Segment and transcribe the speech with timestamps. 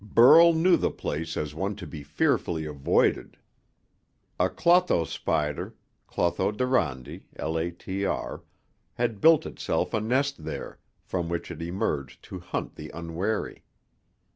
[0.03, 3.37] Burl knew the place as one to be fearfully avoided.
[4.39, 5.75] A Clotho spider
[6.07, 8.41] (Clotho Durandi, LATR)
[8.95, 13.61] had built itself a nest there, from which it emerged to hunt the unwary.